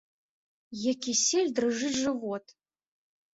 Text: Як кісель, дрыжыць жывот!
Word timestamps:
Як 0.91 0.97
кісель, 1.07 1.51
дрыжыць 1.59 1.93
жывот! 2.01 2.57